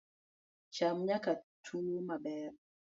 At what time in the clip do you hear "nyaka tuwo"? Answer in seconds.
1.07-1.97